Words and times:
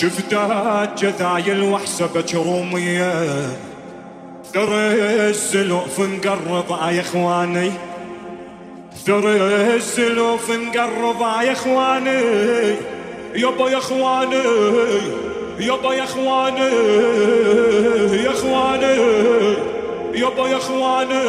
شفتات 0.00 1.04
جذايل 1.04 1.62
وحسبت 1.62 2.34
رومية 2.34 3.24
ثرى 4.54 4.94
السلوف 5.30 6.00
مقرضة 6.00 6.90
يا 6.90 7.00
إخواني. 7.00 7.72
ثرى 9.06 9.36
السلوف 9.76 10.50
مقرضة 10.50 11.42
يا 11.42 11.52
إخواني. 11.52 12.20
يابا 13.34 13.70
يا 13.70 13.78
إخواني 13.78 14.42
يابا 15.60 15.94
يا 15.94 16.04
إخواني 16.04 16.70
يا 18.24 18.30
إخواني 18.30 18.96
يابا 20.14 20.48
يا 20.48 20.56
إخواني. 20.56 21.22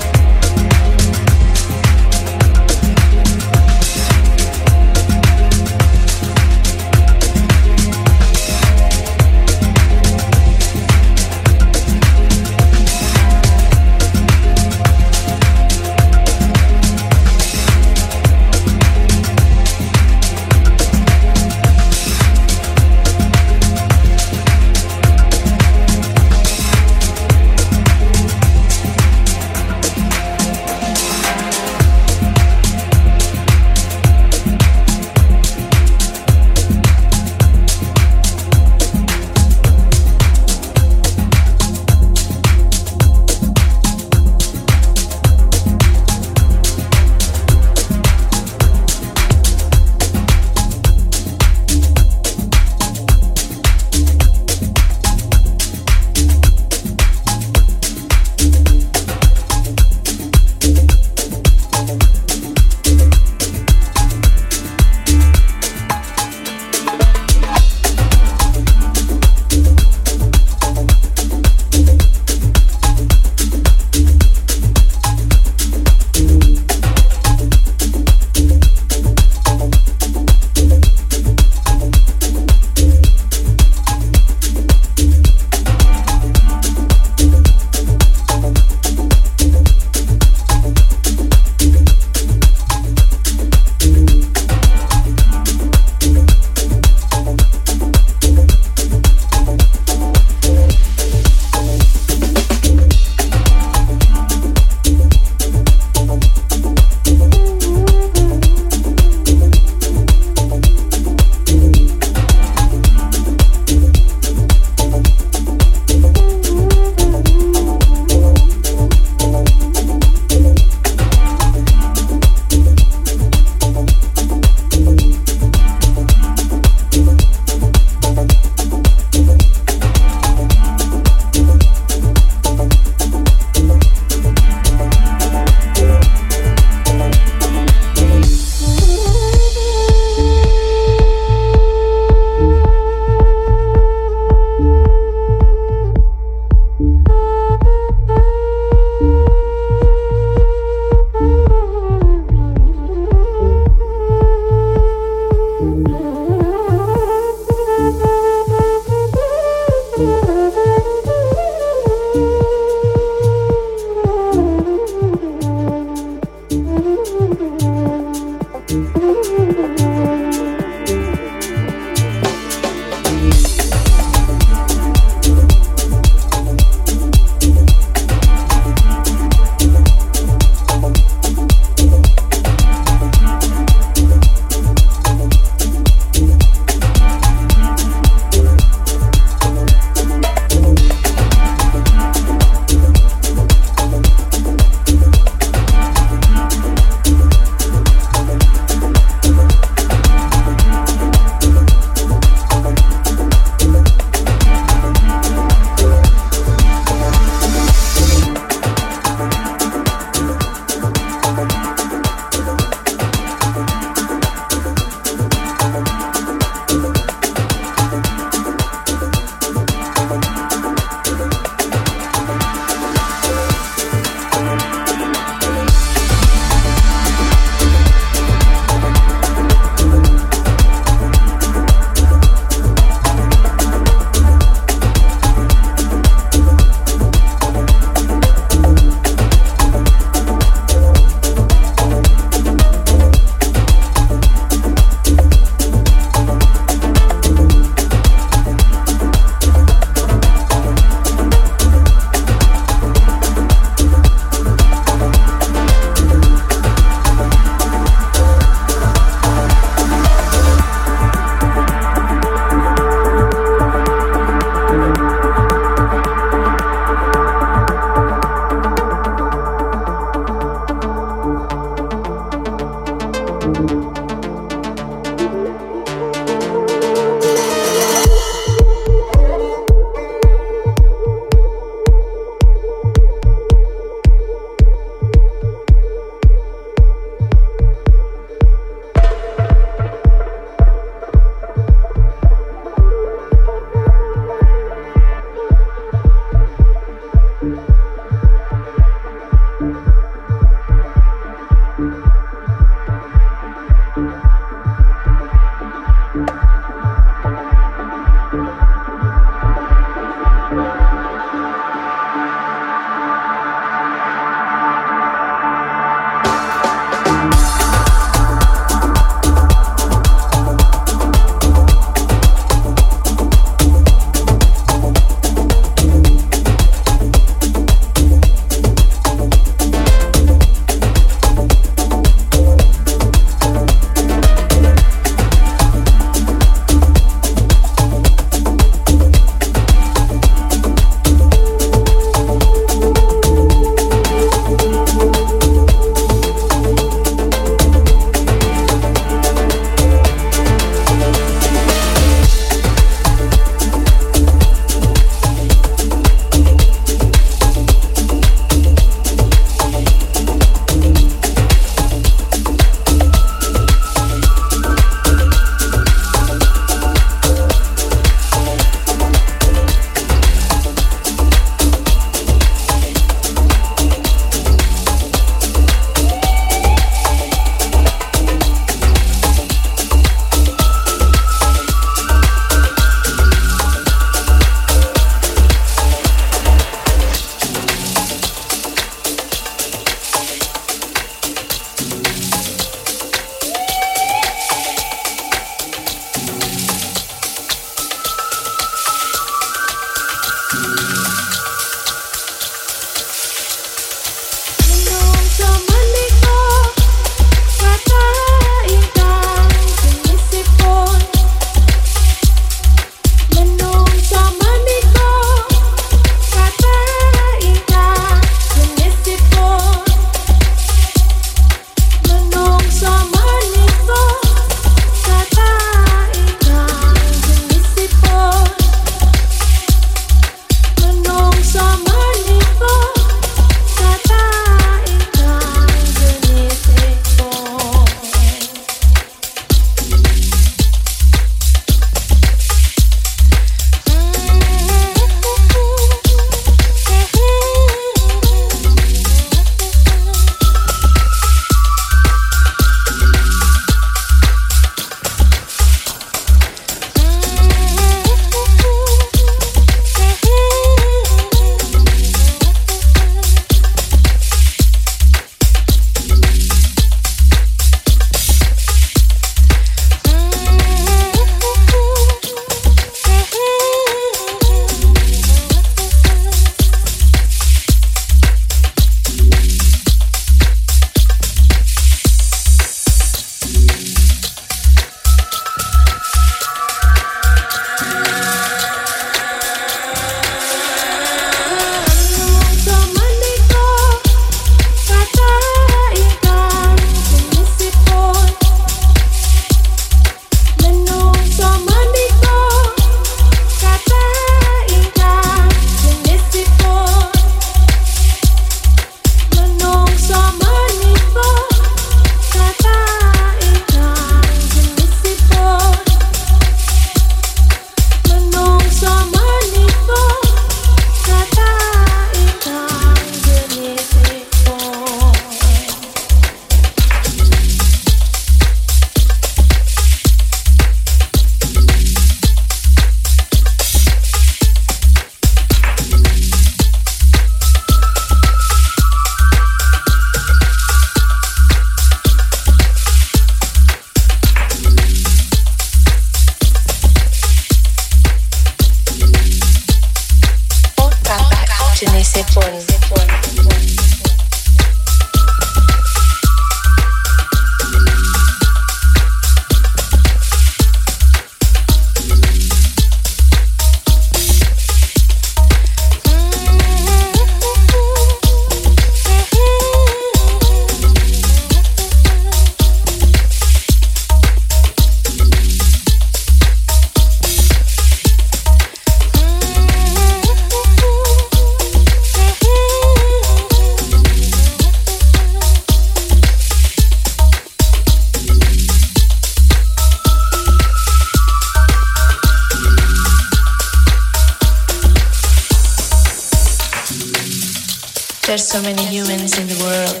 There's 598.38 598.46
so 598.46 598.62
many 598.62 598.84
humans 598.84 599.36
in 599.36 599.48
the 599.48 599.58
world. 599.64 600.00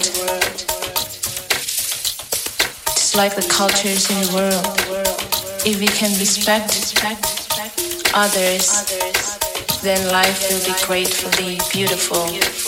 Just 2.94 3.16
like 3.16 3.34
the 3.34 3.42
cultures 3.50 4.08
in 4.12 4.20
the 4.22 4.32
world. 4.32 4.64
If 5.66 5.80
we 5.80 5.88
can 5.88 6.16
respect 6.20 6.94
others, 8.14 8.86
then 9.82 10.12
life 10.12 10.38
will 10.52 10.64
be 10.72 10.86
gratefully 10.86 11.58
beautiful. 11.72 12.67